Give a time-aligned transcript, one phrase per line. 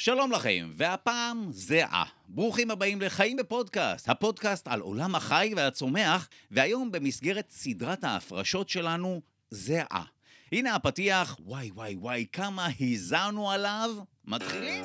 [0.00, 2.04] שלום לכם, והפעם זהה.
[2.28, 10.02] ברוכים הבאים לחיים בפודקאסט, הפודקאסט על עולם החי והצומח, והיום במסגרת סדרת ההפרשות שלנו, זהה.
[10.52, 13.90] הנה הפתיח, וואי וואי וואי, כמה הזענו עליו.
[14.24, 14.84] מתחילים.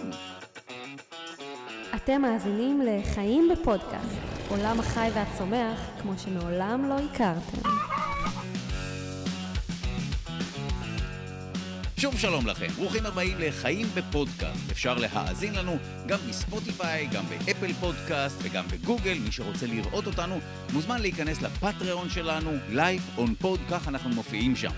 [1.96, 4.18] אתם מאזינים לחיים בפודקאסט,
[4.50, 7.70] עולם החי והצומח כמו שמעולם לא הכרתם.
[12.04, 14.72] שוב שלום לכם, ברוכים הבאים לחיים בפודקאסט.
[14.72, 15.78] אפשר להאזין לנו
[16.08, 19.14] גם בספוטיפיי, גם באפל פודקאסט וגם בגוגל.
[19.14, 20.40] מי שרוצה לראות אותנו
[20.74, 24.72] מוזמן להיכנס לפטריון שלנו, Live on Pod, כך אנחנו מופיעים שם.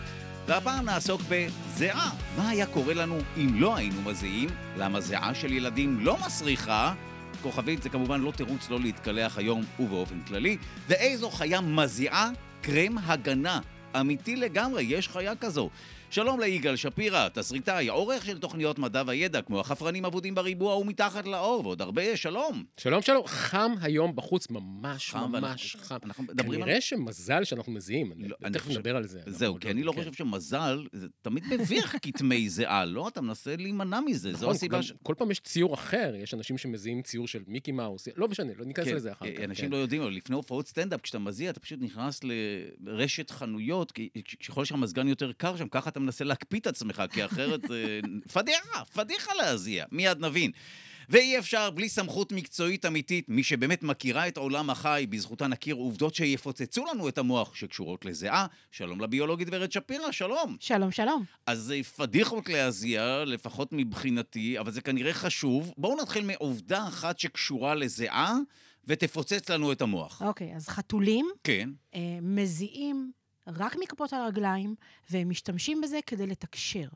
[0.46, 2.12] והפעם נעסוק בזיעה.
[2.38, 4.50] מה היה קורה לנו אם לא היינו מזיעים?
[4.78, 6.94] למה זיעה של ילדים לא מסריחה?
[7.42, 10.58] כוכבית זה כמובן לא תירוץ לא להתקלח היום ובאופן כללי.
[10.88, 12.30] ואיזו חיה מזיעה?
[12.62, 13.60] קרם הגנה.
[14.00, 15.70] אמיתי לגמרי, יש חיה כזו.
[16.10, 21.62] שלום ליגאל שפירא, תסריטאי, עורך של תוכניות מדע וידע, כמו החפרנים אבודים בריבוע ומתחת לאור,
[21.66, 22.64] ועוד הרבה, שלום.
[22.78, 25.98] שלום שלום, חם היום בחוץ, ממש חם, ממש ואנחנו- חם.
[26.04, 29.20] אנחנו מדברים כנראה שמזל שאנחנו מזיעים, לא, אני תכף חושב- נדבר על זה.
[29.28, 29.98] זהו, אבל כי אני לא כן.
[30.00, 33.08] חושב שמזל, זה תמיד מביך כתמי זיעה, לא?
[33.08, 34.94] אתה מנסה להימנע מזה, זו נכון, הסיבה ש...
[35.04, 38.66] כל פעם יש ציור אחר, יש אנשים שמזיעים ציור של מיקי מאוס, לא משנה, לא
[38.66, 39.42] ניכנס כן, לזה אחר כך.
[39.44, 39.72] אנשים כן.
[39.72, 42.20] לא יודעים, אבל לפני הופעות סטנדאפ, כשאתה מזיע, אתה פשוט נכנס
[42.84, 44.10] לרשת חנויות, כי
[44.48, 48.00] ככל שהמזגן יותר קר שם, ככה אתה מנסה להקפיא את עצמך, כי אחרת זה
[48.34, 50.52] פדיחה, פדיחה להזיע, מיד נבין.
[51.10, 56.16] ואי אפשר בלי סמכות מקצועית אמיתית, מי שבאמת מכירה את עולם החי, בזכותה נכיר עובדות
[56.16, 58.46] שיפוצצו לנו את המוח שקשורות לזיעה.
[58.72, 60.58] שלום לביולוגית ורד שפירא, שלום.
[60.60, 61.24] שלום, שלום.
[61.46, 65.74] אז זה פדיחות להזיע, לפחות מבחינתי, אבל זה כנראה חשוב.
[65.78, 68.36] בואו נתחיל מעובדה אחת שקשורה לזיעה,
[68.88, 70.22] ותפוצץ לנו את המוח.
[70.22, 71.70] אוקיי, אז חתולים כן.
[71.96, 73.12] אה, מזיעים
[73.48, 74.76] רק מכפות על הרגליים,
[75.10, 76.88] והם משתמשים בזה כדי לתקשר.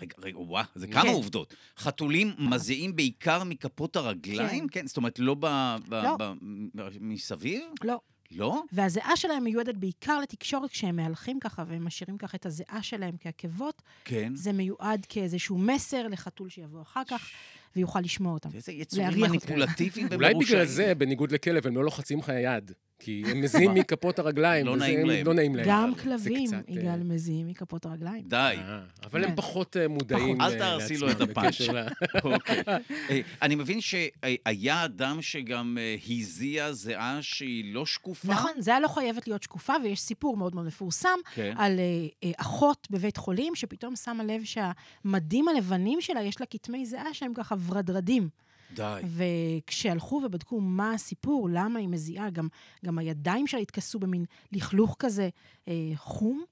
[0.00, 0.92] רגע, רגע, וואה, זה כן.
[0.92, 1.54] כמה עובדות.
[1.78, 4.68] חתולים מזיעים בעיקר מכפות הרגליים?
[4.68, 4.86] כן.
[4.86, 5.46] זאת אומרת, לא ב...
[5.88, 6.16] ב- לא.
[6.16, 6.32] ב-
[6.74, 7.62] ב- מסביב?
[7.84, 8.00] לא.
[8.30, 8.62] לא?
[8.72, 13.82] והזיעה שלהם מיועדת בעיקר לתקשורת כשהם מהלכים ככה, והם משאירים ככה את הזיעה שלהם כעקבות.
[14.04, 14.32] כן.
[14.34, 17.28] זה מיועד כאיזשהו מסר לחתול שיבוא אחר כך,
[17.76, 18.48] ויוכל לשמוע אותם.
[18.54, 19.20] איזה יצורים.
[19.20, 20.58] מניפולטיביים אולי ומרושעים.
[20.58, 22.72] בגלל זה, בניגוד לכלב, הם לא לוחצים לך יד.
[22.98, 24.66] כי הם מזיעים מכפות הרגליים.
[24.66, 25.26] לא נעים להם.
[25.26, 25.66] לא נעים להם.
[25.68, 28.24] גם כלבים, קצת, אה, יגאל, מזיעים מכפות הרגליים.
[28.28, 28.36] די.
[28.36, 29.36] אה, אבל הם כן.
[29.36, 31.60] פחות אה, מודעים אל אה, תהרסי לו לעצמם את הפאנץ'.
[32.24, 32.62] אוקיי.
[33.42, 38.28] אני מבין שהיה אדם שגם הזיע זיעה שהיא לא שקופה?
[38.28, 41.54] נכון, זיעה לא חייבת להיות שקופה, ויש סיפור מאוד מאוד מפורסם כן.
[41.56, 41.80] על
[42.36, 47.54] אחות בבית חולים, שפתאום שמה לב שהמדים הלבנים שלה, יש לה כתמי זיעה שהם ככה
[47.66, 48.28] ורדרדים.
[48.74, 49.00] די.
[49.06, 52.48] וכשהלכו ובדקו מה הסיפור, למה היא מזיעה, גם,
[52.84, 55.28] גם הידיים שלה התכסו במין לכלוך כזה
[55.68, 56.44] אה, חום,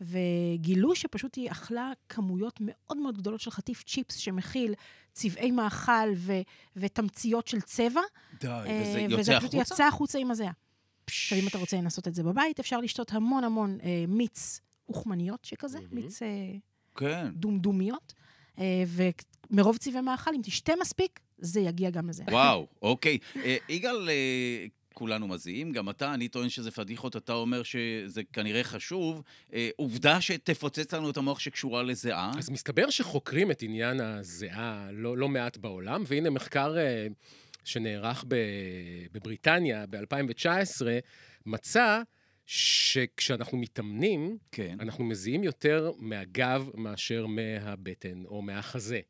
[0.00, 4.74] וגילו שפשוט היא אכלה כמויות מאוד מאוד גדולות של חטיף צ'יפס שמכיל
[5.12, 6.32] צבעי מאכל ו,
[6.76, 8.00] ותמציות של צבע.
[8.40, 8.48] די.
[8.48, 9.74] אה, וזה יוצא וזה פשוט החוצה?
[9.74, 10.52] יצא החוצה עם הזיעה.
[11.06, 15.44] עכשיו, אם אתה רוצה לנסות את זה בבית, אפשר לשתות המון המון אה, מיץ אוכמניות
[15.44, 15.94] שכזה, מהמם.
[15.94, 16.28] מיץ אה,
[16.96, 17.28] כן.
[17.34, 18.14] דומדומיות,
[18.58, 18.84] אה,
[19.50, 22.24] ומרוב צבעי מאכל, אם תשתה מספיק, זה יגיע גם לזה.
[22.30, 23.18] וואו, אוקיי.
[23.36, 28.64] אה, יגאל, אה, כולנו מזיעים, גם אתה, אני טוען שזה פדיחות, אתה אומר שזה כנראה
[28.64, 29.22] חשוב.
[29.54, 32.32] אה, עובדה שתפוצץ לנו את המוח שקשורה לזיעה.
[32.38, 37.06] אז מסתבר שחוקרים את עניין הזיעה לא, לא מעט בעולם, והנה מחקר אה,
[37.64, 38.36] שנערך ב,
[39.12, 40.86] בבריטניה ב-2019,
[41.46, 42.02] מצא
[42.46, 44.76] שכשאנחנו מתאמנים, כן.
[44.80, 49.00] אנחנו מזיעים יותר מהגב מאשר מהבטן או מהחזה.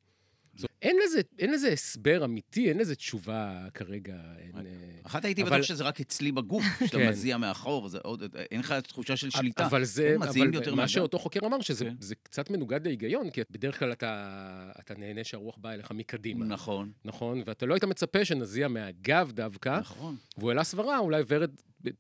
[0.57, 4.17] זאת, אין, לזה, אין לזה הסבר אמיתי, אין לזה תשובה כרגע.
[4.39, 4.73] אין, אה,
[5.03, 7.09] אחת הייתי אבל- בטוח שזה רק אצלי בגוף, שאתה כן.
[7.09, 9.67] מזיע מאחור, זה עוד, אין לך תחושה של שליטה.
[9.67, 10.89] אבל זה, אבל יותר מה.
[10.89, 11.95] שאותו חוקר אמר, שזה כן.
[12.01, 14.33] זה קצת מנוגד להיגיון, כי בדרך כלל אתה,
[14.81, 16.45] אתה נהנה שהרוח באה אליך מקדימה.
[16.45, 17.43] נכון, נכון?
[17.47, 20.17] ואתה לא היית מצפה שנזיע מהגב דווקא, נכון.
[20.39, 21.51] והוא העלה סברה, אולי ורד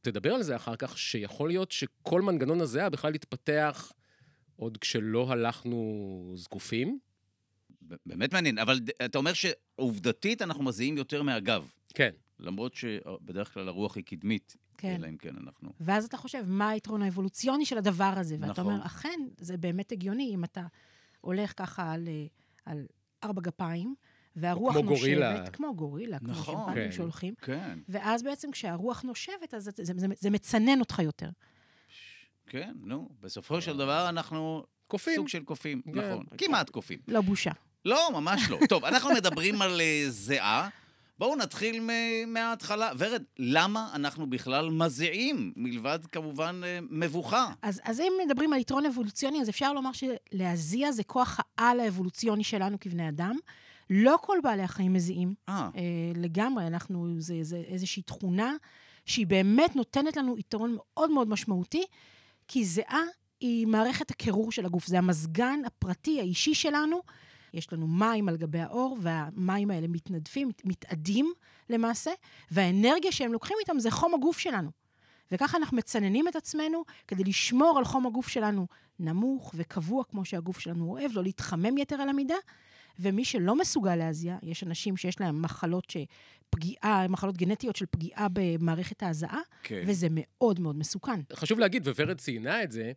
[0.02, 3.92] תדבר על זה אחר כך, שיכול להיות שכל מנגנון הזיעה בכלל התפתח
[4.56, 6.98] עוד כשלא הלכנו זקופים.
[8.06, 11.70] באמת מעניין, אבל אתה אומר שעובדתית אנחנו מזיעים יותר מהגב.
[11.94, 12.10] כן.
[12.38, 14.94] למרות שבדרך כלל הרוח היא קדמית, כן.
[14.94, 15.72] אלא אם כן אנחנו...
[15.80, 18.36] ואז אתה חושב, מה היתרון האבולוציוני של הדבר הזה?
[18.40, 18.72] ואתה נכון.
[18.72, 20.66] אומר, אכן, זה באמת הגיוני אם אתה
[21.20, 22.26] הולך ככה על, אה,
[22.64, 22.86] על
[23.24, 23.94] ארבע גפיים,
[24.36, 25.50] והרוח כמו נושבת, גורילה.
[25.50, 26.54] כמו גורילה, כמו נכון.
[26.54, 26.92] שימפנים כן.
[26.92, 31.28] שהולכים, כן, ואז בעצם כשהרוח נושבת, אז זה, זה, זה, זה מצנן אותך יותר.
[32.46, 33.08] כן, נו.
[33.20, 35.16] בסופו של דבר אנחנו קופים.
[35.16, 35.90] סוג של קופים, כן.
[35.90, 36.26] נכון.
[36.38, 36.98] כמעט קופים.
[37.08, 37.52] לא בושה.
[37.84, 38.58] לא, ממש לא.
[38.68, 40.68] טוב, אנחנו מדברים על אה, זיעה,
[41.18, 42.90] בואו נתחיל מ- מההתחלה.
[42.98, 47.48] ורד, למה אנחנו בכלל מזיעים, מלבד כמובן אה, מבוכה?
[47.62, 52.44] אז, אז אם מדברים על יתרון אבולוציוני, אז אפשר לומר שלהזיע זה כוח העל האבולוציוני
[52.44, 53.36] שלנו כבני אדם.
[53.90, 55.34] לא כל בעלי החיים מזיעים.
[55.48, 55.80] אה, אה,
[56.14, 58.52] לגמרי, אנחנו, זה, זה איזושהי תכונה
[59.06, 61.84] שהיא באמת נותנת לנו יתרון מאוד מאוד משמעותי,
[62.48, 63.02] כי זיעה
[63.40, 67.00] היא מערכת הקירור של הגוף, זה המזגן הפרטי, האישי שלנו.
[67.54, 71.32] יש לנו מים על גבי האור, והמים האלה מתנדפים, מת- מתאדים
[71.70, 72.10] למעשה,
[72.50, 74.70] והאנרגיה שהם לוקחים איתם זה חום הגוף שלנו.
[75.32, 78.66] וככה אנחנו מצננים את עצמנו כדי לשמור על חום הגוף שלנו
[78.98, 82.34] נמוך וקבוע כמו שהגוף שלנו אוהב, לא להתחמם יתר על המידה.
[82.98, 89.02] ומי שלא מסוגל להזיע, יש אנשים שיש להם מחלות שפגיעה, מחלות גנטיות של פגיעה במערכת
[89.02, 89.82] ההזעה, כן.
[89.86, 91.20] וזה מאוד מאוד מסוכן.
[91.32, 92.92] חשוב להגיד, וורד ציינה את זה,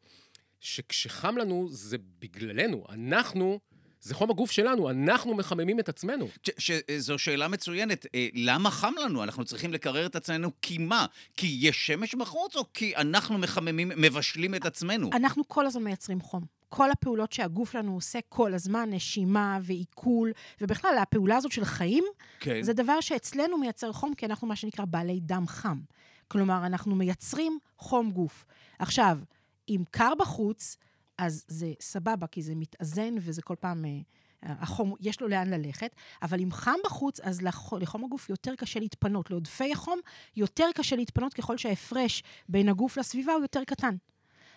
[0.59, 2.83] שכשחם לנו זה בגללנו.
[2.89, 3.59] אנחנו,
[4.01, 6.27] זה חום הגוף שלנו, אנחנו מחממים את עצמנו.
[6.57, 8.05] ש- שזו שאלה מצוינת.
[8.15, 9.23] אה, למה חם לנו?
[9.23, 11.05] אנחנו צריכים לקרר את עצמנו כי מה?
[11.38, 15.09] כי יש שמש בחוץ, או כי אנחנו מחממים, מבשלים את עצמנו?
[15.13, 16.44] אנחנו כל הזמן מייצרים חום.
[16.69, 22.03] כל הפעולות שהגוף שלנו עושה כל הזמן, נשימה ועיכול, ובכלל, הפעולה הזאת של חיים,
[22.39, 22.61] כן.
[22.63, 25.77] זה דבר שאצלנו מייצר חום, כי אנחנו מה שנקרא בעלי דם חם.
[26.27, 28.45] כלומר, אנחנו מייצרים חום גוף.
[28.79, 29.19] עכשיו,
[29.69, 30.77] אם קר בחוץ,
[31.18, 33.86] אז זה סבבה, כי זה מתאזן וזה כל פעם...
[33.86, 34.00] אה,
[34.44, 38.80] החום, יש לו לאן ללכת, אבל אם חם בחוץ, אז לח- לחום הגוף יותר קשה
[38.80, 39.31] להתפנות.
[39.31, 40.00] לעודפי החום
[40.36, 43.96] יותר קשה להתפנות ככל שההפרש בין הגוף לסביבה הוא יותר קטן.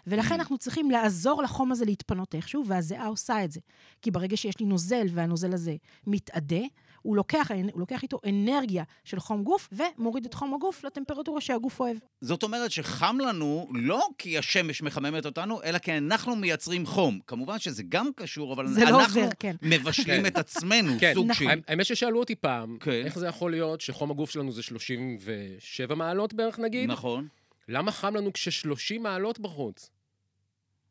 [0.06, 3.60] ולכן אנחנו צריכים לעזור לחום הזה להתפנות איכשהו, והזיעה עושה את זה.
[4.02, 5.76] כי ברגע שיש לי נוזל והנוזל הזה
[6.06, 6.62] מתאדה,
[7.02, 11.80] הוא לוקח, הוא לוקח איתו אנרגיה של חום גוף ומוריד את חום הגוף לטמפרטורה שהגוף
[11.80, 11.96] אוהב.
[12.20, 17.20] זאת אומרת שחם לנו לא כי השמש מחממת אותנו, אלא כי אנחנו מייצרים חום.
[17.26, 19.56] כמובן שזה גם קשור, אבל לא אנחנו עובר, כן.
[19.62, 21.46] מבשלים את עצמנו, כן, סוג נכון.
[21.46, 21.60] של...
[21.68, 23.02] האמת ששאלו אותי פעם, כן.
[23.04, 26.90] איך זה יכול להיות שחום הגוף שלנו זה 37 מעלות בערך נגיד?
[26.90, 27.28] נכון.
[27.68, 29.90] למה חם לנו כש-30 מעלות בחוץ?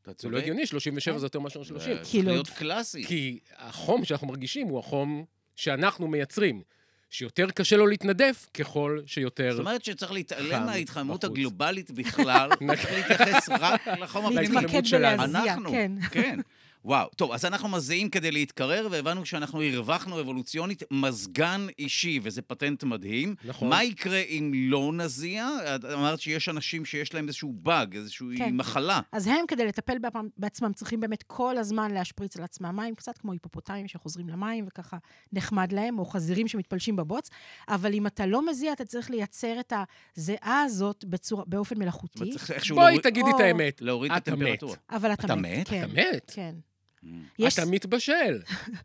[0.02, 0.30] אתה זה.
[0.30, 1.20] לא הגיוני, 37 כן.
[1.20, 1.94] זה יותר מאשר 30.
[1.94, 3.04] זה צריך כאילו- להיות קלאסי.
[3.06, 5.26] כי החום שאנחנו מרגישים הוא החום
[5.60, 6.62] שאנחנו מייצרים.
[7.10, 9.52] שיותר קשה לו להתנדף ככל שיותר...
[9.52, 11.24] זאת אומרת שצריך להתעלם חם מההתחממות.
[11.24, 12.50] הגלובלית בכלל,
[12.82, 14.48] צריך להתייחס רק לחום הפנימי.
[14.56, 14.82] להתמקד.
[14.92, 15.92] בלהזיע, אנחנו, כן.
[16.12, 16.40] כן.
[16.86, 17.10] וואו.
[17.16, 23.36] טוב, אז אנחנו מזיעים כדי להתקרר, והבנו שאנחנו הרווחנו אבולוציונית מזגן אישי, וזה פטנט מדהים.
[23.44, 23.70] נכון.
[23.70, 25.48] מה יקרה אם לא נזיע?
[25.76, 28.56] את אמרת שיש אנשים שיש להם איזשהו באג, איזושהי כן.
[28.56, 29.00] מחלה.
[29.12, 29.98] אז הם, כדי לטפל
[30.38, 34.98] בעצמם- צריכים באמת כל הזמן להשפריץ על עצמם מים, קצת כמו היפופוטמים שחוזרים למים וככה
[35.34, 37.30] נחמד להם, או חזירים שמתפלשים בבוץ.
[37.70, 39.74] אבל אם אתה לא מזיע, אתה צריך לייצר את
[40.18, 42.32] הזיעה הזאת בצורה, באופן מלאכותי, בואי
[42.70, 43.82] להוריד- תגידי את או- האמת.
[43.82, 44.28] להוריד את.
[44.28, 44.76] הטמפרטורה.
[44.92, 45.58] אבל אתה, אתה מת.
[45.60, 45.68] מת?
[45.70, 46.32] כן, אתה מת?
[46.36, 46.56] כן.
[47.40, 48.40] יש, אתה מתבשל.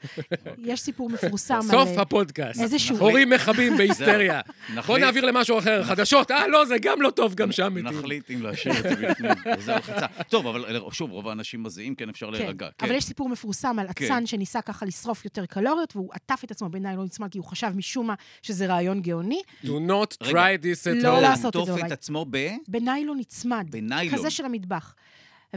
[0.58, 1.98] יש סיפור מפורסם סוף על...
[2.00, 2.60] הפודקאסט.
[2.60, 4.40] איזשהו- הורים מכבים בהיסטריה.
[4.86, 6.30] בוא נעביר למשהו אחר, חדשות.
[6.30, 7.98] אה, לא, זה גם לא טוב, גם שם מתים.
[7.98, 9.30] נחליט אם להשאיר את זה בפנים.
[9.58, 10.06] וזה הלחיצה.
[10.28, 12.68] טוב, אבל שוב, רוב האנשים מזיעים, כן אפשר כן, להירגע.
[12.82, 14.04] אבל יש סיפור מפורסם על כן.
[14.04, 17.70] אצן שניסה ככה לשרוף יותר קלוריות, והוא עטף את עצמו בניילון נצמד, כי הוא חשב
[17.76, 19.40] משום מה שזה רעיון גאוני.
[19.64, 20.30] Do not try
[20.62, 21.20] this at לא home.
[21.20, 21.86] לעשות את זה לעטוף בבית.
[21.86, 22.48] את עצמו ב...
[22.68, 23.66] בניילון נצמד.
[23.70, 24.18] בניילון.
[24.18, 24.94] כזה של המטבח.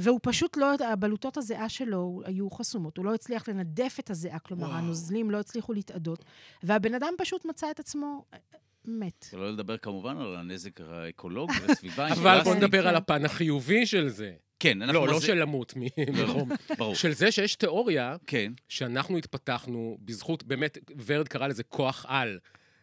[0.01, 4.67] והוא פשוט לא, הבלוטות הזיעה שלו היו חסומות, הוא לא הצליח לנדף את הזיעה, כלומר,
[4.67, 4.77] וואו.
[4.77, 6.25] הנוזלים לא הצליחו להתאדות,
[6.63, 8.37] והבן אדם פשוט מצא את עצמו אה,
[8.85, 9.25] מת.
[9.31, 12.07] שלא לדבר כמובן על הנזק האקולוגי לסביבה.
[12.13, 12.55] אבל בוא.
[12.55, 12.87] נדבר.
[12.87, 14.33] על הפן החיובי של זה.
[14.59, 15.05] כן, אנחנו...
[15.05, 15.81] לא, לא של למות מ-
[16.23, 16.49] מחום.
[16.77, 16.95] ברור.
[16.95, 18.51] של זה שיש תיאוריה כן.
[18.67, 22.39] שאנחנו התפתחנו בזכות, באמת, ורד קרא לזה כוח על.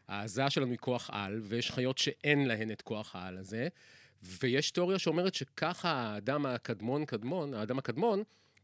[0.09, 3.69] ההזעה שלנו היא כוח על, ויש חיות שאין להן את כוח העל הזה,
[4.25, 8.23] ויש תיאוריה שאומרת שככה האדם הקדמון קדמון, האדם הקדמון,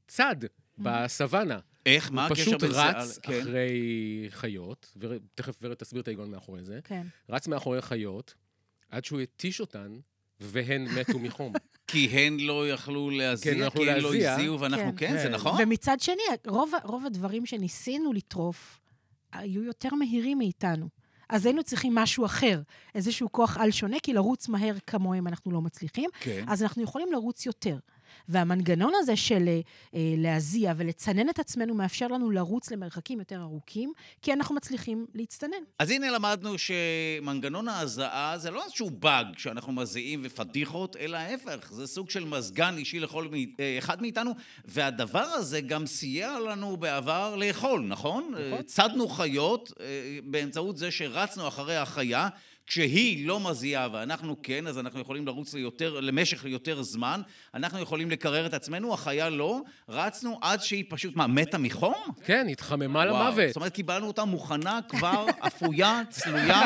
[0.09, 0.37] צד
[0.79, 1.59] בסוואנה.
[1.87, 2.11] איך?
[2.13, 2.83] מה הוא הקשר פשוט בין זה...
[2.83, 3.41] רץ כן.
[3.41, 7.07] אחרי חיות, ותכף ורד תסביר את ההיגיון מאחורי זה, כן.
[7.29, 8.35] רץ מאחורי חיות,
[8.91, 9.99] עד שהוא התיש אותן,
[10.41, 11.53] והן מתו מחום.
[11.87, 14.15] כי הן לא יכלו כן, להזיע, לא יכלו כי הן לא.
[14.15, 15.09] הזיעו, ואנחנו כן.
[15.09, 15.33] כן, זה כן.
[15.33, 15.63] נכון?
[15.63, 18.81] ומצד שני, רוב, רוב הדברים שניסינו לטרוף
[19.33, 20.89] היו יותר מהירים מאיתנו.
[21.31, 22.61] אז היינו צריכים משהו אחר,
[22.95, 26.45] איזשהו כוח על שונה, כי לרוץ מהר כמוהם אנחנו לא מצליחים, כן.
[26.49, 27.77] אז אנחנו יכולים לרוץ יותר.
[28.29, 29.61] והמנגנון הזה של אה,
[29.95, 35.63] אה, להזיע ולצנן את עצמנו מאפשר לנו לרוץ למרחקים יותר ארוכים, כי אנחנו מצליחים להצטנן.
[35.79, 41.87] אז הנה למדנו שמנגנון ההזעה זה לא איזשהו באג שאנחנו מזיעים ופדיחות, אלא ההפך, זה
[41.87, 43.29] סוג של מזגן אישי לכל
[43.61, 48.25] אה, אחד מאיתנו, והדבר הזה גם סייע לנו בעבר לאכול, נכון?
[48.31, 48.35] נכון.
[48.35, 52.29] אה, צדנו חיות אה, באמצעות זה שרצנו אחרי החיה.
[52.71, 57.21] כשהיא לא מזיעה ואנחנו כן, אז אנחנו יכולים לרוץ ליותר, למשך יותר זמן,
[57.55, 61.95] אנחנו יכולים לקרר את עצמנו, החיה לא, רצנו עד שהיא פשוט, מה, מתה מחום?
[62.25, 63.49] כן, התחממה וואו, למוות.
[63.49, 66.63] זאת אומרת, קיבלנו אותה מוכנה כבר, אפויה, צלויה,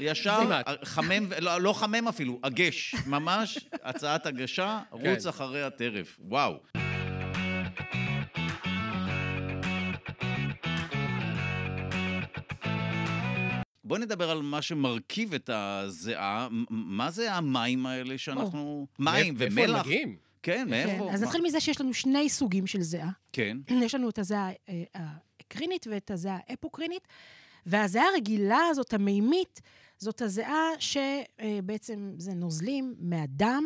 [0.00, 0.60] ישר.
[0.82, 5.28] חמם, לא, לא חמם אפילו, הגש, ממש, הצעת הגשה, רוץ כן.
[5.28, 6.18] אחרי הטרף.
[6.20, 6.83] וואו.
[13.84, 16.48] בוא נדבר על מה שמרכיב את הזיעה.
[16.70, 18.86] מה זה המים האלה שאנחנו...
[18.98, 19.86] מים מאיפה- איפה הם ומלח?
[19.86, 20.16] מגיעים?
[20.42, 21.12] כן, מאיפה?
[21.12, 21.22] אז?
[21.22, 23.10] נתחיל מזה שיש לנו שני סוגים של זיעה.
[23.32, 23.56] כן.
[23.84, 27.08] יש לנו את הזיעה אה, האקרינית ואת הזיעה האפוקרינית,
[27.66, 29.60] והזיעה הרגילה הזאת, המימית,
[29.98, 33.64] זאת הזיעה שבעצם זה נוזלים מהדם.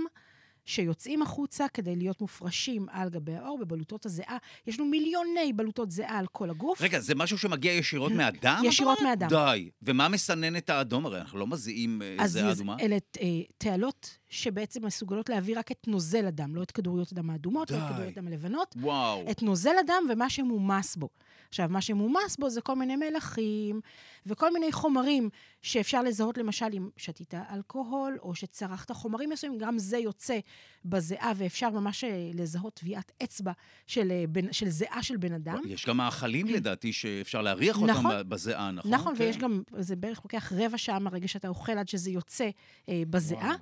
[0.68, 4.36] שיוצאים החוצה כדי להיות מופרשים על גבי העור בבלוטות הזיעה.
[4.66, 6.80] יש לנו מיליוני בלוטות זיעה על כל הגוף.
[6.82, 8.62] רגע, זה משהו שמגיע ישירות מהדם?
[8.64, 9.00] ישירות?
[9.00, 9.28] מהדם.
[9.28, 9.70] די.
[9.82, 11.06] ומה מסנן את האדום?
[11.06, 12.76] הרי אנחנו לא מזיעים אה, אז זיעה אדומה.
[12.80, 13.26] אלה אה,
[13.58, 17.82] תעלות שבעצם מסוגלות להעביר רק את נוזל הדם, לא את כדוריות הדם האדומות, לא את.
[17.92, 19.30] כדוריות הדם הלבנות, וואו.
[19.30, 21.08] את נוזל הדם ומה שמומס בו.
[21.48, 23.80] עכשיו, מה שמומס בו זה כל מיני מלחים
[24.26, 25.28] וכל מיני חומרים
[25.62, 30.38] שאפשר לזהות, למשל, אם שתית אלכוהול או שצרכת חומרים מסוימים, גם זה יוצא
[30.84, 33.52] בזיעה, ואפשר ממש אה, לזהות טביעת אצבע
[33.86, 35.62] של, אה, בן, של זיעה של בן אדם.
[35.66, 38.28] יש גם מאכלים לדעתי שאפשר להריח אותם נכון.
[38.28, 38.94] בזיעה, נכון?
[38.94, 39.22] נכון, כן.
[39.22, 42.50] ויש גם, זה בערך לוקח רבע שעה מהרגע שאתה אוכל עד שזה יוצא
[42.88, 43.58] אה, בזיעה, וואו.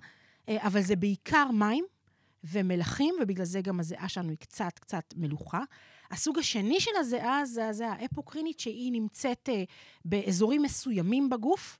[0.48, 1.84] אה, אבל זה בעיקר מים
[2.44, 5.60] ומלחים, ובגלל זה גם הזיעה שלנו היא קצת קצת מלוכה.
[6.10, 9.64] הסוג השני של הזיעה זה הזיעה האפוקרינית, שהיא נמצאת אה,
[10.04, 11.78] באזורים מסוימים בגוף.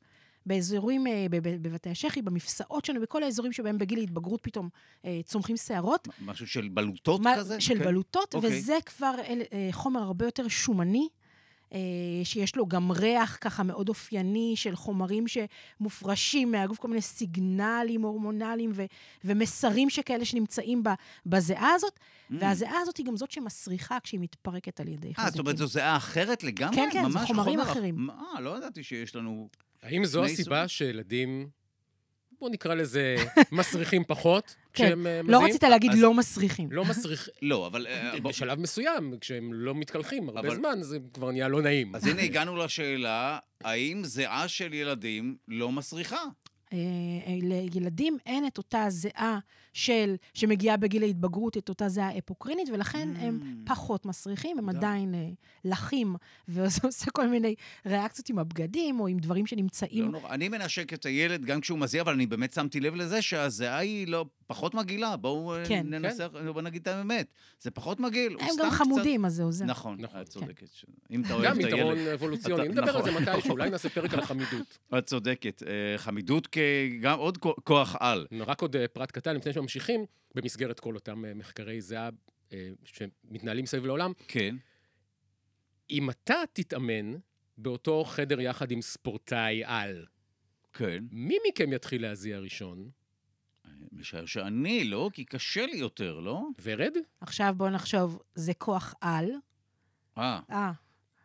[0.48, 4.68] באזורים, אה, בבתי השחי, במפסעות שלנו, בכל האזורים שבהם בגיל ההתבגרות פתאום
[5.24, 6.08] צומחים שערות.
[6.24, 7.60] משהו של בלוטות מה- כזה?
[7.60, 7.84] של כן.
[7.84, 8.58] בלוטות, אוקיי.
[8.58, 9.14] וזה כבר
[9.72, 11.08] חומר הרבה יותר שומני,
[12.24, 18.70] שיש לו גם ריח ככה מאוד אופייני של חומרים שמופרשים מהגוף, כל מיני סיגנלים הורמונליים
[18.74, 18.84] ו,
[19.24, 20.88] ומסרים שכאלה שנמצאים ב,
[21.26, 21.98] בזיעה הזאת,
[22.30, 25.30] והזיעה הזאת היא גם זאת שמסריחה כשהיא מתפרקת על ידי אה, חזקים.
[25.30, 26.76] זאת אומרת, זו זיעה אחרת לגמרי?
[26.76, 28.10] כן, כן, זה חומרים חומר אח- אחרים.
[28.10, 29.48] אה, לא ידעתי שיש לנו...
[29.82, 31.48] האם זו הסיבה שילדים,
[32.40, 33.16] בואו נקרא לזה,
[33.52, 35.44] מסריחים פחות כן, אה, לא?
[35.44, 36.68] רצית להגיד לא מסריחים.
[36.72, 37.28] לא מסריח...
[37.42, 37.86] לא, אבל...
[37.86, 41.94] אה, בוא- בשלב מסוים, כשהם לא מתקלחים הרבה אבל- זמן, זה כבר נהיה לא נעים.
[41.96, 46.20] אז הנה הגענו לשאלה, האם זיעה של ילדים לא מסריחה?
[46.72, 46.78] אה,
[47.72, 49.38] לילדים אין את אותה זיעה
[49.76, 53.18] של, שמגיעה בגיל ההתבגרות, את אותה זיעה אפוקרינית, ולכן Mm.
[53.20, 54.76] הם פחות מסריחים, הם די.
[54.76, 55.28] עדיין אה,
[55.64, 56.16] לחים,
[56.48, 57.54] וזה עושה כל מיני
[57.86, 60.04] ריאקציות עם הבגדים, או עם דברים לא שנמצאים.
[60.10, 60.28] נורא.
[60.30, 64.08] אני מנשק את הילד גם כשהוא מזיע, אבל אני באמת שמתי לב לזה שהזיעה היא
[64.08, 64.24] לא...
[64.48, 65.16] פחות מגעילה.
[65.16, 65.86] בואו אה, כן.
[65.90, 67.26] ננסה, בואו נגיד את האמת.
[67.60, 68.32] זה פחות מגעיל.
[68.40, 69.64] הם גם קצת- חמודים, אז זה עוזר.
[69.64, 70.32] נכון, נכון, את כן.
[70.40, 70.66] צודקת.
[70.72, 72.08] ש- אם אתה אוהב גם את יתרון הילד...
[72.12, 72.62] אבולוציוני.
[72.62, 73.22] אתה- נדבר על זה נכון.
[73.22, 74.78] מתישהו, אולי נעשה פרק על החמידות.
[74.98, 75.62] את צודקת.
[75.66, 78.26] אה, חמידות כגם עוד כוח על.
[78.46, 82.10] רק עוד פרט קטן, לפני שממשיכים, במסגרת כל אותם אה, מחקרי זיעה
[82.52, 84.56] אה, שמתנהלים מסביב לעולם, כן.
[85.90, 87.16] אם אתה תתאמן
[87.58, 90.06] באותו חדר יחד עם ספורטאי על,
[90.72, 91.04] כן.
[91.10, 92.90] מי מכם יתחיל להזיע ראשון?
[93.92, 95.10] משער שאני, לא?
[95.12, 96.42] כי קשה לי יותר, לא?
[96.62, 96.96] ורד?
[97.20, 99.30] עכשיו בואו נחשוב, זה כוח על.
[100.18, 100.72] אה, אה,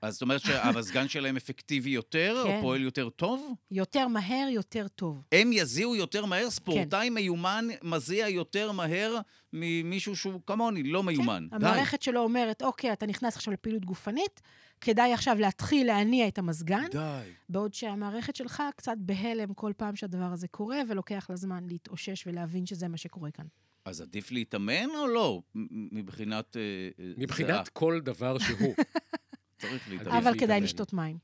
[0.01, 2.61] אז זאת אומרת שהמזגן שלהם אפקטיבי יותר, או כן.
[2.61, 3.53] פועל יותר טוב?
[3.71, 5.23] יותר מהר, יותר טוב.
[5.31, 6.43] הם יזיעו יותר מהר?
[6.43, 6.49] כן.
[6.49, 9.19] ספורטאי מיומן מזיע יותר מהר
[9.53, 11.47] ממישהו שהוא כמוני, לא מיומן.
[11.49, 11.55] די.
[11.55, 14.41] המערכת שלו אומרת, אוקיי, אתה נכנס עכשיו לפעילות גופנית,
[14.81, 17.31] כדאי עכשיו להתחיל להניע את המזגן, די.
[17.49, 22.65] בעוד שהמערכת שלך קצת בהלם כל פעם שהדבר הזה קורה, ולוקח לה זמן להתאושש ולהבין
[22.65, 23.45] שזה מה שקורה כאן.
[23.85, 25.41] אז עדיף להתאמן או לא?
[25.91, 26.57] מבחינת...
[26.57, 26.61] אה,
[26.99, 27.11] אה.
[27.17, 28.75] מבחינת כל דבר שהוא.
[29.61, 30.11] צריך להתאמן.
[30.11, 30.61] עדיף אבל כדאי.
[30.61, 31.17] לשתות מים.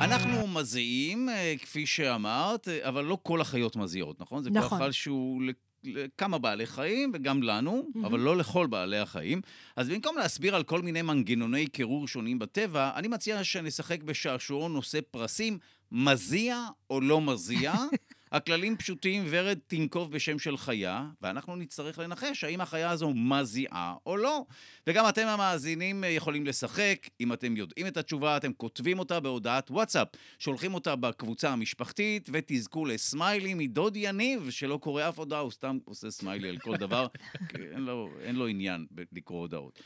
[0.00, 4.42] אנחנו מזיעים, אה, כפי שאמרת, אה, אבל לא כל החיות מזיעות, נכון?
[4.42, 4.68] זה נכון.
[4.68, 5.42] כוח חל שהוא
[5.84, 8.04] לכמה בעלי חיים, וגם לנו, מהמם.
[8.04, 9.40] אבל לא לכל בעלי החיים.
[9.76, 14.98] אז במקום להסביר על כל מיני מנגנוני קירור שונים בטבע, אני מציע שנשחק בשעשועון נושא
[15.10, 15.58] פרסים,
[15.92, 17.74] מזיע או לא מזיע.
[18.32, 24.16] הכללים פשוטים, ורד תנקוב בשם של חיה, ואנחנו נצטרך לנחש האם החיה הזו מזיעה או
[24.16, 24.44] לא.
[24.86, 27.08] וגם אתם המאזינים אה, יכולים לשחק.
[27.20, 30.08] אם אתם יודעים את התשובה, אתם כותבים אותה בהודעת וואטסאפ,
[30.38, 36.10] שולחים אותה בקבוצה המשפחתית, ותזכו לסמיילי מדוד יניב, שלא קורא אף הודעה, הוא סתם עושה
[36.10, 37.06] סמיילי על כל דבר,
[37.48, 39.80] כי אין לו, אין לו עניין לקרוא הודעות.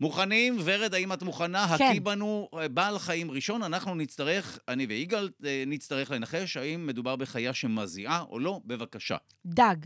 [0.00, 0.56] מוכנים?
[0.64, 1.66] ורד, האם את מוכנה?
[1.78, 1.84] כן.
[1.84, 7.16] הקי בנו אה, בעל חיים ראשון, אנחנו נצטרך, אני ויגאל, אה, נצטרך לנחש האם מדובר
[7.16, 8.60] בחיה שמזיעה או לא.
[8.64, 9.16] בבקשה.
[9.46, 9.76] דג.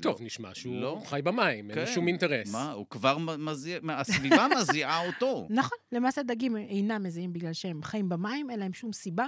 [0.00, 1.02] טוב, נשמע שהוא לא.
[1.06, 1.92] חי במים, אין כן.
[1.94, 2.52] שום אינטרס.
[2.52, 5.46] מה, הוא כבר מזיע, הסביבה מזיעה אותו.
[5.50, 9.26] נכון, למעשה דגים אינם מזיעים בגלל שהם חיים במים, אין להם שום סיבה.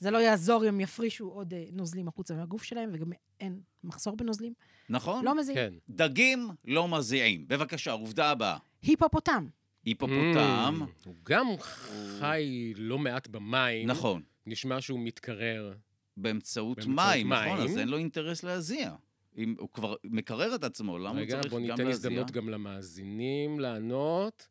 [0.00, 4.52] זה לא יעזור אם יפרישו עוד אה, נוזלים החוצה מהגוף שלהם, וגם אין מחסור בנוזלים.
[4.88, 5.24] נכון?
[5.24, 5.58] לא מזיעים.
[5.70, 5.74] כן.
[5.88, 7.44] דגים לא מזיעים.
[7.48, 8.56] בבקשה, עובדה הבאה.
[8.82, 9.46] היפופוטם.
[9.84, 11.46] היפופוטם, Mm, הוא גם
[12.18, 13.88] חי לא מעט במים.
[13.88, 15.72] נכון, נשמע שהוא מתקרר.
[16.16, 17.70] באמצעות באמצעות מים, נכון, מים.
[17.70, 18.94] אז אין לו אינטרס להזיע.
[19.38, 21.90] אם הוא כבר מקרר את עצמו, למה הוא רגע, צריך בוא גם ניתן להזיע?
[21.90, 24.48] הזדמנות גם למאזינים לענות.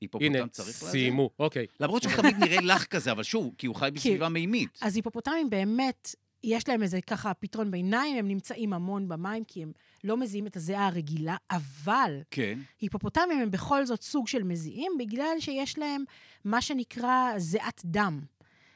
[0.00, 0.90] היפופוטם הנה, צריך להזיע?
[0.90, 1.30] סיימו.
[1.38, 1.66] אוקיי.
[1.80, 4.78] למרות שהוא תמיד נראה לך כזה, אבל שוב, כי הוא חי בסביבה מימית.
[4.80, 6.14] אז היפופוטמים באמת,
[6.44, 9.72] יש להם איזה ככה פתרון ביניים, הם נמצאים המון במים, כי הם
[10.04, 12.58] לא מזיעים את הזיעה הרגילה, אבל כן.
[12.80, 16.04] היפופוטמים הם בכל זאת סוג של מזיעים, בגלל שיש להם
[16.44, 18.20] מה שנקרא זיעת דם.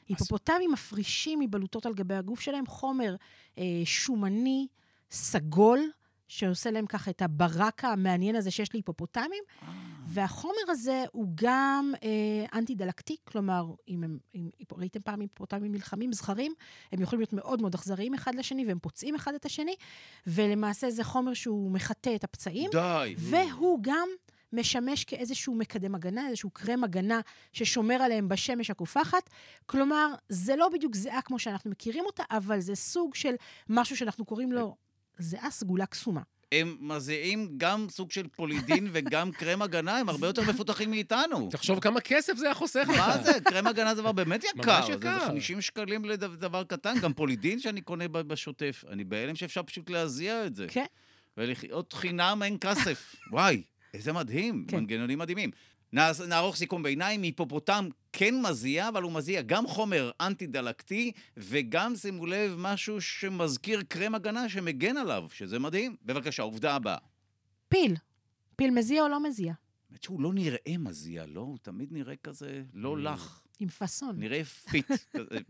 [0.08, 3.16] היפופוטמים מפרישים מבלוטות על גבי הגוף שלהם חומר
[3.58, 4.66] אה, שומני,
[5.10, 5.80] סגול,
[6.28, 9.42] שעושה להם ככה את הברק המעניין הזה שיש להיפופוטמים,
[10.06, 16.54] והחומר הזה הוא גם אה, אנטי-דלקתי, כלומר, אם הם, אם, ראיתם פעם היפופוטמים נלחמים זכרים,
[16.92, 19.74] הם יכולים להיות מאוד מאוד אכזריים אחד לשני, והם פוצעים אחד את השני,
[20.26, 22.70] ולמעשה זה חומר שהוא מחטא את הפצעים.
[22.72, 23.14] די.
[23.18, 24.08] והוא גם
[24.52, 27.20] משמש כאיזשהו מקדם הגנה, איזשהו קרם הגנה
[27.52, 29.30] ששומר עליהם בשמש הקופחת.
[29.66, 33.34] כלומר, זה לא בדיוק זיעה כמו שאנחנו מכירים אותה, אבל זה סוג של
[33.68, 34.76] משהו שאנחנו קוראים לו
[35.18, 36.22] זיעה סגולה קסומה.
[36.60, 41.48] הם מזיעים גם סוג של פולידין וגם קרם הגנה, הם הרבה יותר מפותחים מאיתנו.
[41.50, 42.98] תחשוב כמה כסף זה היה חוסך לך.
[42.98, 43.32] מה זה?
[43.44, 44.78] קרם הגנה זה דבר באמת יקר.
[44.80, 45.18] ממש יקר.
[45.20, 48.84] זה 50 שקלים לדבר קטן, גם פולידין שאני קונה ב- בשוטף.
[48.90, 50.66] אני בהלם שאפשר פשוט להזיע את זה.
[50.68, 50.84] כן?
[51.36, 53.16] ולחיות חינם אין כסף.
[53.30, 53.62] וואי,
[53.94, 54.76] איזה מדהים, כן.
[54.76, 55.50] מנגנונים מדהימים.
[56.28, 62.54] נערוך סיכום ביניים, היפופוטם כן מזיע, אבל הוא מזיע גם חומר אנטי-דלקתי, וגם, שימו לב,
[62.58, 65.96] משהו שמזכיר קרם הגנה שמגן עליו, שזה מדהים.
[66.02, 66.98] בבקשה, עובדה הבאה.
[67.68, 67.96] פיל.
[68.56, 69.52] פיל מזיע או לא מזיע?
[69.90, 71.40] האמת שהוא לא נראה מזיע, לא?
[71.40, 72.98] הוא תמיד נראה כזה לא.
[72.98, 73.40] לך.
[73.60, 74.16] עם פאסון.
[74.20, 74.90] נראה fit.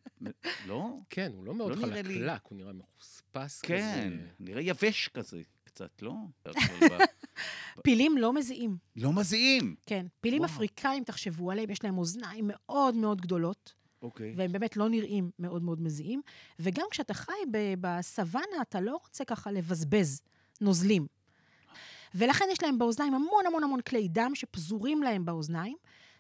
[0.69, 0.99] לא?
[1.11, 3.69] כן, הוא לא מאוד לא נראה לי- חלקלק, הוא נראה מחוספס כזה.
[3.77, 6.15] כן, נראה יבש כזה, קצת, לא?
[7.83, 8.77] פילים לא מזיעים.
[8.97, 9.75] לא מזיעים.
[9.87, 10.07] כן.
[10.21, 10.53] פילים וואו.
[10.53, 13.75] אפריקאים, תחשבו עליהם, יש להם אוזניים מאוד מאוד גדולות.
[14.03, 14.35] אוקיי.
[14.37, 16.23] והם באמת לא נראים מאוד מאוד מזיעים.
[16.59, 17.33] וגם כשאתה חי
[17.81, 20.21] בסוואנה, אתה לא רוצה ככה לבזבז
[20.61, 21.07] נוזלים.
[22.15, 25.77] ולכן יש להם באוזניים המון המון המון כלי דם שפזורים להם באוזניים,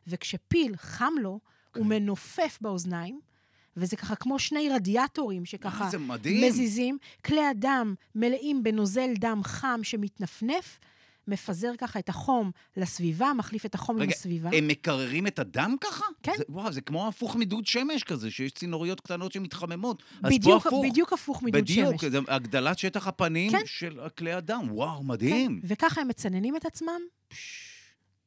[0.06, 1.40] וכשפיל חם לו,
[1.76, 3.20] הוא מנופף באוזניים,
[3.76, 6.48] וזה ככה כמו שני רדיאטורים שככה זה מדהים.
[6.48, 6.98] מזיזים.
[7.24, 10.78] כלי הדם מלאים בנוזל דם חם שמתנפנף,
[11.28, 14.50] מפזר ככה את החום לסביבה, מחליף את החום עם רגע, הסביבה.
[14.52, 16.04] הם מקררים את הדם ככה?
[16.22, 16.32] כן.
[16.38, 20.02] זה, וואו, זה כמו הפוך מדוד שמש כזה, שיש צינוריות קטנות שמתחממות.
[20.12, 20.84] אז פה בדיוק, הפוך.
[20.90, 22.10] בדיוק הפוך מדוד בדיוק, שמש.
[22.10, 23.62] זה הגדלת שטח הפנים כן.
[23.64, 24.68] של כלי הדם.
[24.70, 25.60] וואו, מדהים.
[25.60, 27.00] כן, וככה הם מצננים את עצמם.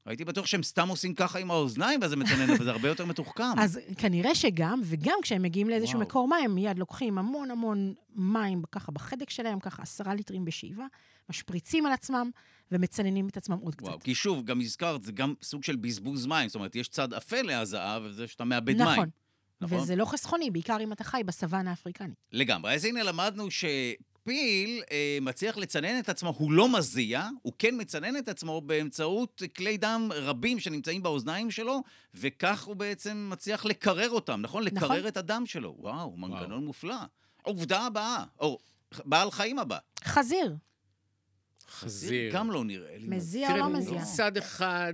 [0.08, 3.06] הייתי בטוח שהם סתם עושים ככה עם האוזניים, ואז זה מצנן, אבל זה הרבה יותר
[3.06, 3.43] מתוחכם.
[3.60, 6.08] אז כנראה שגם, וגם כשהם מגיעים לאיזשהו וואו.
[6.08, 10.86] מקור מים, הם מיד לוקחים המון המון מים ככה בחדק שלהם, ככה עשרה ליטרים בשאיבה,
[11.30, 12.30] משפריצים על עצמם
[12.72, 13.88] ומצננים את עצמם עוד קצת.
[13.88, 16.50] וואו, כי שוב, גם הזכרת, זה גם סוג של בזבוז מים.
[16.50, 18.91] זאת אומרת, יש צד אפל להזעה, וזה שאתה מאבד מים.
[18.91, 19.10] נכון.
[19.62, 19.78] נכון?
[19.78, 22.15] וזה לא חסכוני, בעיקר אם אתה חי בסוואנה האפריקנית.
[22.32, 22.74] לגמרי.
[22.74, 23.96] אז הנה למדנו שפיל
[24.31, 29.77] אה, מצליח לצנן את עצמו, הוא לא מזיע, הוא כן מצנן את עצמו באמצעות כלי
[29.77, 34.63] דם רבים שנמצאים באוזניים שלו, וכך הוא בעצם מצליח לקרר אותם, נכון?
[34.63, 35.07] לקרר נכון.
[35.07, 35.75] את הדם שלו.
[35.79, 36.95] וואו, מנגנון מופלא.
[37.41, 38.57] עובדה הבאה, או
[39.05, 39.77] בעל חיים הבא.
[40.03, 40.55] חזיר,
[41.69, 42.33] חזיר.
[42.33, 43.07] גם לא נראה לי.
[43.07, 44.01] מזיע או לא מזיע?
[44.01, 44.93] מצד אחד,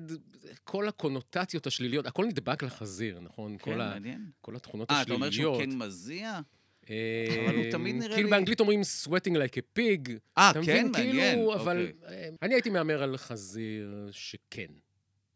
[0.64, 3.58] כל הקונוטציות השליליות, הכל נדבק לחזיר, נכון?
[3.58, 4.30] כן, כל, ה, מעניין.
[4.42, 5.56] כל התכונות אה, אתה אומר השליליות.
[5.56, 6.40] שהוא כן מזיע?
[6.88, 10.12] אבל הוא תמיד נראה כאילו לי- באנגלית אומרים sweating like a pig.
[10.38, 10.88] אה, כן?
[10.92, 10.94] מעניין.
[10.94, 12.16] כאילו, אבל אוקיי.
[12.18, 14.72] אה, אני הייתי מהמר על חזיר שכן.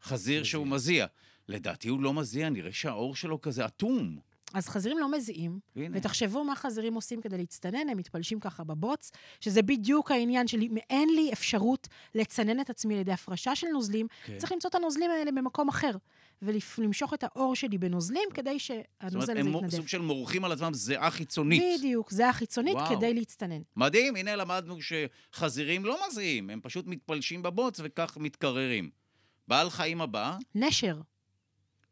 [0.04, 1.06] חזיר שהוא מזיע.
[1.50, 4.20] לדעתי הוא לא מזיע, נראה שהעור שלו כזה אטום.
[4.54, 5.98] אז חזירים לא מזיעים, הנה.
[5.98, 11.10] ותחשבו מה חזירים עושים כדי להצטנן, הם מתפלשים ככה בבוץ, שזה בדיוק העניין שלי, אין
[11.10, 14.38] לי אפשרות לצנן את עצמי על ידי הפרשה של נוזלים, כן.
[14.38, 15.92] צריך למצוא את הנוזלים האלה במקום אחר,
[16.42, 19.76] ולמשוך את האור שלי בנוזלים כדי זאת אומרת, שהנוזל הזה הם יתנדב.
[19.76, 21.64] סוג של מורחים על עצמם זיעה חיצונית.
[21.78, 22.96] בדיוק, זה החיצונית וואו.
[22.96, 23.62] כדי להצטנן.
[23.76, 28.90] מדהים, הנה למדנו שחזירים לא מזיעים, הם פשוט מתפלשים בבוץ וכך מתקררים.
[29.48, 31.02] בעל חיים הבא, נשר,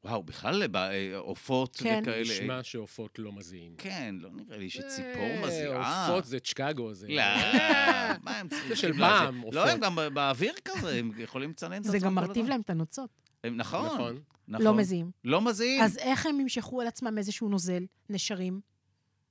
[0.05, 1.99] וואו, בכלל בא- אה, עופות כן.
[2.01, 2.21] וכאלה.
[2.21, 3.73] נשמע שעופות לא מזיעים.
[3.77, 6.07] כן, לא נראה לי שציפור אה, מזיעה.
[6.07, 7.07] עופות זה צ'קאגו, זה...
[7.09, 7.23] לא,
[8.25, 8.93] מה הם צריכים זה של?
[8.99, 9.73] פעם, לא, עופות.
[9.73, 12.47] הם גם באוויר כזה, הם יכולים לצנן את עצמם זה גם מרטיב.
[12.47, 13.09] להם את הנוצות.
[13.43, 14.19] הם- נכון, נכון.
[14.47, 14.65] נכון.
[14.65, 15.11] לא מזיעים.
[15.23, 15.81] לא מזיעים.
[15.83, 18.61] אז איך הם ימשכו על עצמם איזשהו נוזל, נשרים?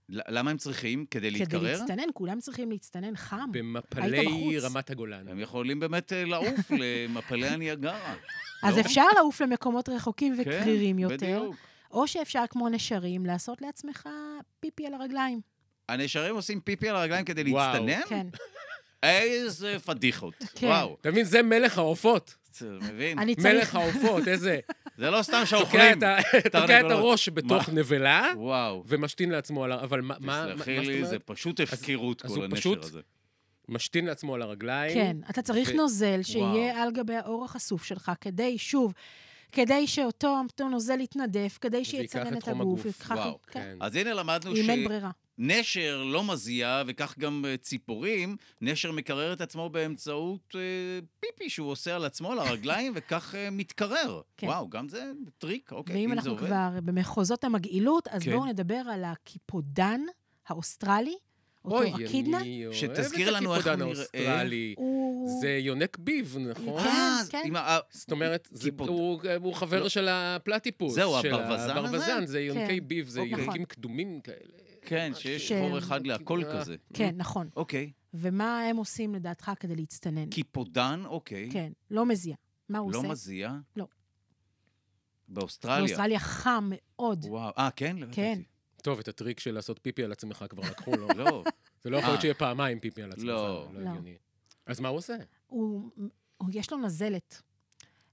[0.09, 1.07] למה הם צריכים?
[1.11, 1.63] כדי כדי להתקרר?
[1.63, 3.53] להצטנן, כולם צריכים להצטנן חם.
[3.53, 4.59] במפלי.
[4.59, 5.29] רמת הגולן.
[5.29, 8.15] הם יכולים באמת אה, לעוף למפלי הניאגרה.
[8.63, 8.81] אז לא?
[8.81, 11.57] אפשר לעוף למקומות רחוקים כן, וקרירים יותר, בדיוק.
[11.91, 14.09] או שאפשר, כמו נשרים, לעשות לעצמך
[14.61, 15.41] פיפי על הרגליים.
[15.89, 17.73] הנשרים עושים פיפי על הרגליים כדי וואו.
[17.87, 18.09] להצטנן?
[18.09, 18.27] כן.
[19.03, 20.35] איזה פדיחות.
[20.55, 20.67] כן.
[20.67, 20.97] וואו.
[21.01, 22.35] אתה מבין, זה מלך העופות.
[22.63, 23.19] מבין?
[23.19, 23.75] אני מלך צריך...
[23.75, 24.59] העופות, איזה...
[24.99, 25.99] זה לא סתם שאוכלים.
[26.53, 26.91] תוקע את.
[26.91, 27.69] הראש בתוך?
[27.69, 28.85] נבלה, וואו.
[28.87, 29.81] ומשתין לעצמו על ה...
[29.81, 31.19] אבל מה מה- מה תסלחי לי, זה?
[31.19, 33.01] פשוט הפקרות, אז כל הוא הנשר פשוט- הזה.
[33.69, 34.95] משתין לעצמו על הרגליים.
[34.95, 38.93] כן, אתה צריך ו- נוזל שיהיה על גבי האור החשוף שלך, כדי, שוב,
[39.53, 42.81] כדי שאותו אותו נוזל יתנדף, כדי שיצנן את את חום הגוף.
[42.81, 43.11] הגוף.
[43.11, 43.61] וואו, כן.
[43.61, 43.77] כן.
[43.81, 45.11] אז הנה למדנו אם אין ברירה.
[45.39, 50.61] שנשר לא מזיע, וכך גם אה, ציפורים, נשר מקרר את עצמו באמצעות אה,
[51.21, 54.21] פיפי שהוא עושה על עצמו, על הרגליים, וכך אה, מתקרר.
[54.37, 54.47] כן.
[54.47, 55.03] וואו, גם זה
[55.39, 56.47] טריק, אוקיי, ואם אם זה אנחנו עובד.
[56.47, 58.31] כבר במחוזות המגעילות, אז כן.
[58.37, 60.01] בואו נדבר על הקיפודן
[60.49, 61.15] האוסטרלי,
[61.65, 62.41] אוי, אותו אקידנה.
[62.41, 64.05] אני אוהב שתזכיר את לנו איך הקיפודן הוא נראה.
[64.15, 64.75] האוסטרלי.
[64.77, 65.41] הוא...
[65.41, 66.83] זה יונק ביב, נכון?
[66.83, 67.43] כן, אה, כן.
[67.45, 69.89] עם ה- זאת אומרת, זה- הוא- הוא חבר לא.
[69.89, 70.95] של הפלטיפוס.
[70.95, 71.73] זהו, הברווזן הזה?
[71.75, 72.89] הברווזן, זה יונקי כן.
[72.89, 73.45] ביב, זה אוקיי.
[73.45, 74.64] יונקים קדומים כאלה.
[74.85, 76.77] כן, שיש ש- חור אחד להכל אה, כזה.
[76.95, 77.49] כן, נכון.
[77.57, 77.93] אוקיי.
[78.15, 80.31] ומה הם עושים לדעתך כדי להצטנן?
[80.31, 81.49] קיפודן, אוקיי.
[81.53, 82.37] כן, לא מזיע.
[82.69, 83.09] מה הוא לא עושה?
[83.09, 83.53] מזיע?
[83.77, 83.87] לא.
[85.29, 85.79] באוסטרליה.
[85.79, 87.25] באוסטרליה חם מאוד.
[87.29, 87.53] וואו.
[87.59, 87.97] אה, כן?
[87.97, 88.41] לא כן.
[88.83, 91.09] טוב, את הטריק של לעשות פיפי על עצמך כבר לקחו לו.
[91.25, 91.45] לא.
[91.83, 92.21] זה לא יכול להיות אה.
[92.21, 93.25] שיהיה פעמיים פיפי על עצמך.
[93.25, 93.69] לא.
[93.73, 93.89] לא לא.
[93.91, 94.17] הגיוני.
[94.67, 95.17] אז מה הוא עושה?
[95.47, 95.91] הוא,
[96.37, 97.43] הוא, יש לו נזלת.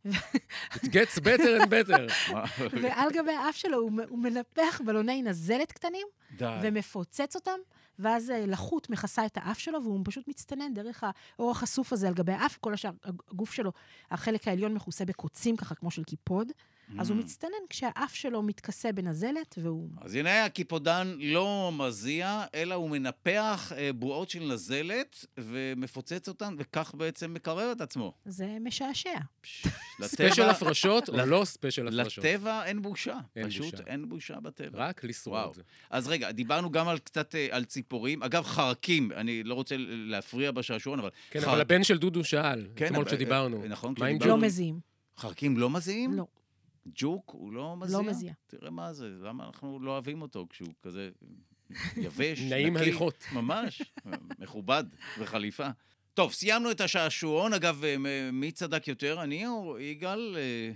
[0.06, 2.34] It gets better and better.
[2.84, 6.58] ועל גבי האף שלו הוא, הוא מנפח בלוני נזלת קטנים, די.
[6.64, 7.60] ומפוצץ אותם,
[8.00, 11.04] ואז אה, לחות מכסה את האף שלו, והוא פשוט מצטנן דרך
[11.38, 12.92] העור החשוף הזה על גבי האף, כל השאר,
[13.30, 13.72] הגוף שלו,
[14.12, 16.52] החלק העליון מכוסה בקוצים ככה, כמו של קיפוד,
[17.00, 17.22] אז הוא Mm.
[17.24, 19.90] מצטנן כשהאף שלו מתכסה בנזלת, והוא...
[20.02, 26.94] אז הנה הקיפודן לא מזיע, אלא הוא מנפח אה, בועות של נזלת ומפוצץ אותן, וכך
[26.98, 28.14] בעצם מקרר את עצמו.
[28.26, 29.10] זה משעשע.
[30.02, 32.26] special הפרשות או לא special הפרשות?
[32.26, 33.18] לטבע אין בושה.
[33.36, 33.74] אין פשוט.
[33.88, 34.88] אין בושה בטבע.
[34.88, 35.04] רק.
[35.04, 35.58] לשרוד.
[35.90, 38.24] אז רגע, דיברנו גם על קצת אה, על ציפורים.
[38.24, 41.10] אגב, חרקים, אני לא רוצה להפריע בשעשועון, אבל...
[41.32, 43.64] כן, אבל הבן של דודו שאל, כן, אתמול כשדיברנו.
[43.64, 44.32] אה, נכון, כשדיברנו.
[44.32, 44.38] לא?
[44.38, 44.80] מזיעים.
[45.18, 46.14] חרקים לא מזיעים?
[46.14, 46.26] לא.
[46.88, 47.98] ג'וק הוא לא מזיע?
[47.98, 48.34] לא מזיע.
[48.48, 51.10] תראה מה זה, למה אנחנו לא אוהבים אותו כשהוא כזה
[51.98, 52.84] יבש, נעים נקי?
[52.84, 53.24] הליכות.
[53.34, 53.82] ממש,
[54.40, 54.84] מכובד
[55.20, 55.68] וחליפה.
[56.14, 57.54] טוב, סיימנו את השעשועון.
[57.54, 57.96] אגב, אה,
[58.34, 60.38] מי צדק יותר, אני או יגאל?
[60.38, 60.72] אה,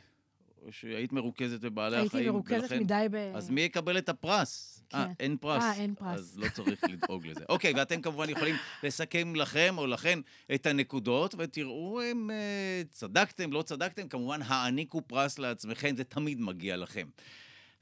[0.65, 2.09] או שהיית מרוכזת בבעלי החיים?
[2.13, 3.15] הייתי מרוכזת ולכן- מדי ב...
[3.35, 4.74] אז מי יקבל את הפרס?
[4.93, 5.11] אה, כן.
[5.19, 5.63] אין פרס.
[5.63, 6.19] אה, אין פרס.
[6.19, 7.45] אז לא צריך לדאוג לזה.
[7.49, 10.19] אוקיי, ואתם כמובן יכולים לסכם לכם או לכן
[10.55, 14.07] את הנקודות, ותראו אם אה, צדקתם, לא צדקתם.
[14.07, 17.07] כמובן, העניקו פרס לעצמכם, זה תמיד מגיע לכם.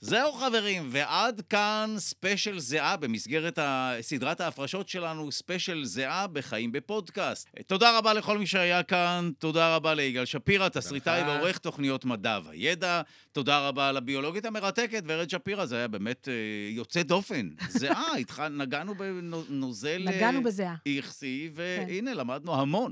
[0.06, 3.60] זהו חברים, ועד כאן ספיישל זיעה במסגרת
[4.02, 7.48] סדרת ההפרשות שלנו, ספיישל זיעה בחיים בפודקאסט.
[7.68, 11.22] תודה רבה לכל מי שהיה כאן, תודה רבה ליגאל שפירא, תסריטאי.
[11.24, 16.34] ועורך תוכניות מדע והידע, תודה רבה לביולוגית המרתקת ורד שפירא, זה היה באמת אה,
[16.70, 17.50] יוצא דופן.
[17.80, 20.06] זהה, איתך נגענו בנוזל...
[20.08, 20.42] אה, נגענו.
[20.86, 21.86] איכסי, כן.
[21.88, 22.92] והנה, למדנו המון.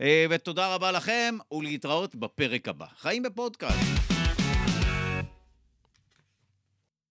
[0.00, 2.86] אה, ותודה רבה לכם, ולהתראות בפרק הבא.
[2.98, 4.19] חיים בפודקאסט.